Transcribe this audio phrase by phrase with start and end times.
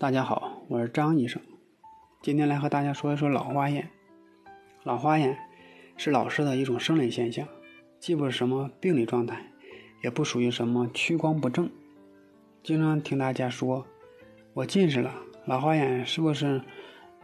[0.00, 1.42] 大家好，我是张医生，
[2.22, 3.90] 今天来和大家说一说老花眼。
[4.84, 5.36] 老花眼
[5.96, 7.48] 是老师的一种生理现象，
[7.98, 9.50] 既不是什么病理状态，
[10.04, 11.68] 也不属于什么屈光不正。
[12.62, 13.84] 经常听大家说，
[14.54, 15.12] 我近视了，
[15.46, 16.62] 老花眼是不是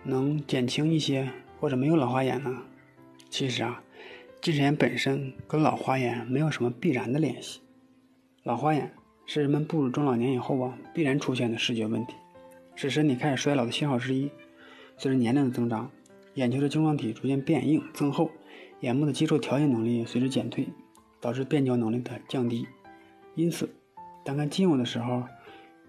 [0.03, 1.31] 能减轻一些，
[1.61, 2.65] 或者没有老花眼呢？
[3.31, 3.85] 其实啊，
[4.41, 7.61] 近视眼本身跟老花眼没有什么必然的联系。
[8.43, 8.93] 老花眼
[9.27, 12.15] 是人们步入中老年以后啊，必然出现的视觉问题。
[12.75, 14.31] 是身体开始衰老的信号之一。
[14.97, 15.91] 随着年龄的增长，
[16.35, 18.31] 眼球的晶状体逐渐变硬增厚，
[18.81, 20.69] 眼部的肌肉调节能力随之减退，
[21.21, 22.67] 导致变焦能力的降低。
[23.35, 23.75] 因此，
[24.25, 25.25] 当看近物的时候，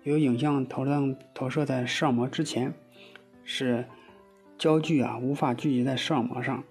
[0.04, 2.74] 由于影像投上投射在视网膜之前，
[3.44, 3.86] 使
[4.58, 6.64] 焦距啊无法聚集在视网膜上，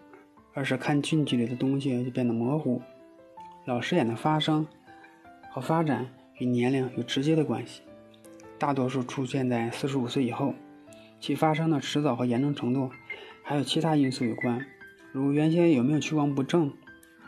[0.52, 2.83] 而是看近距离的东西就变得模糊。
[3.64, 4.66] 老视眼的发生
[5.50, 6.08] 和发展
[6.38, 7.83] 与年龄有直接的关系。
[8.58, 10.54] 大多数出现在四十五岁以后，
[11.20, 12.91] 其发生的迟早和严重程度，
[13.42, 14.64] 还有其他因素有关，
[15.12, 16.72] 如原先有没有屈光不正、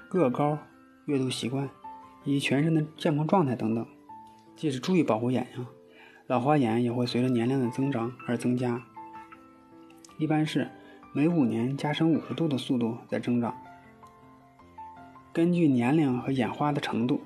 [0.08, 0.58] 个高、
[1.06, 1.68] 阅读习惯
[2.24, 3.86] 以及全身的健康状态等等。
[4.54, 5.66] 即使注意保护眼睛，
[6.26, 8.82] 老花眼也会随着年龄的增长而增加，
[10.18, 10.70] 一般是
[11.12, 13.54] 每五年加深五十度的速度在增长。
[15.32, 17.20] 根据年龄和眼花的程度，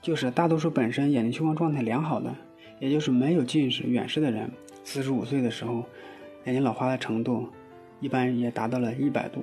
[0.00, 2.32] 就是大多数本身眼睛屈光状态良好的。
[2.82, 4.50] 也就是没有近视远视的人，
[4.82, 5.84] 四十五岁的时候，
[6.46, 7.48] 眼睛老花的程度
[8.00, 9.42] 一般也达到了一百度；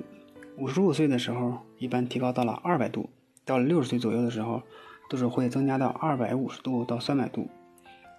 [0.58, 3.08] 五十五岁的时候，一般提高到了二百度；
[3.46, 4.62] 到了六十岁左右的时候，
[5.08, 7.48] 度数会增加到二百五十度到三百度。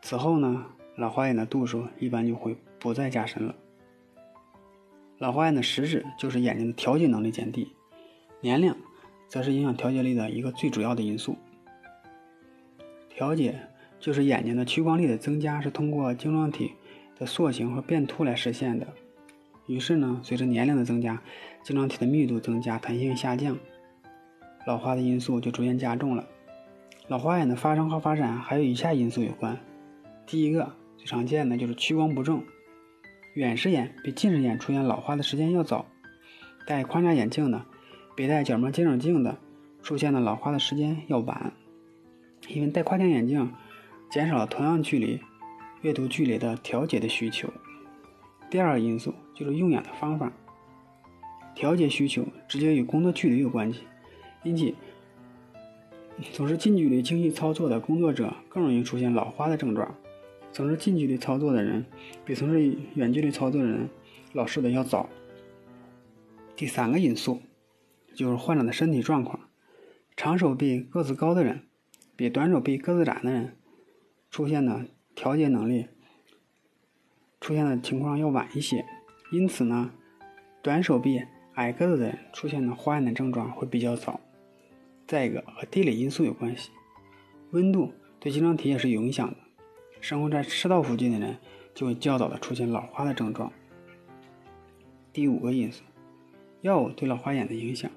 [0.02, 3.54] 此后呢，老花眼的度数一般就会不再加深了。
[5.20, 7.72] 老花眼的实质就是眼睛的调节能力减低，
[8.40, 8.74] 年龄
[9.28, 11.38] 则是影响调节力的一个最主要的因素。
[13.08, 13.68] 调节。
[14.02, 16.72] 就是眼睛的屈光力的增加是通过晶状体
[17.20, 18.88] 的塑形和变凸来实现的。
[19.68, 21.22] 于是呢，随着年龄的增加，
[21.64, 23.56] 晶状体的密度增加，弹性下降，
[24.66, 26.28] 老花的因素就逐渐加重了。
[27.08, 29.58] 老花眼的发生和发展还有以下因素有关。
[30.26, 32.44] 第一个最常见的就是屈光不正，
[33.36, 35.86] 远视眼比近视眼出现老花的时间要早，
[36.66, 37.64] 戴框架眼镜的
[38.16, 39.38] 比戴角膜监视镜的
[39.84, 41.54] 出现的老花的时间要晚，
[42.50, 43.52] 因为戴框架眼镜。
[44.12, 45.22] 减少了同样距离
[45.82, 47.50] 阅读距离的调节的需求。
[48.50, 50.34] 第二个因素就是用眼的方法，
[51.56, 53.84] 调节需求直接与工作距离有关系，
[54.44, 54.74] 因此
[56.34, 59.96] 从事近距离精细操作的工作者更容易出现老花的症状。
[60.52, 61.86] 从事近距离操作的人
[62.26, 63.90] 比从事远距离操作的人
[64.34, 65.10] 老视的要早。
[66.58, 67.42] 第三个因素
[68.14, 69.40] 就是患者的身体状况，
[70.18, 71.62] 长手臂个子高的人
[72.18, 73.56] 比短手臂个子窄的人。
[74.32, 75.88] 出现的调节能力
[77.42, 78.86] 出现的情况要晚一些，
[79.30, 79.92] 因此呢，
[80.62, 81.22] 短手臂、
[81.56, 84.22] 矮个子的人出现的花眼的症状会比较早。
[85.06, 86.70] 再一个和地理因素有关系，
[87.50, 87.92] 温度
[88.22, 89.36] 对晶状体也是有影响的。
[90.00, 91.38] 生活在赤道附近的人
[91.76, 93.52] 就会较早的出现老花的症状。
[95.12, 95.84] 第五个因素，
[96.62, 97.92] 药物对老花眼的影响，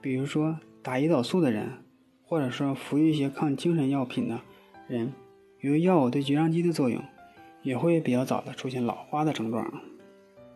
[0.00, 1.84] 比如说打胰岛素的人，
[2.24, 4.40] 或者说服用一些抗精神药品的。
[4.92, 5.10] 人
[5.60, 7.02] 由于药物对睫状肌的作用，
[7.62, 9.72] 也会比较早的出现老花的症状。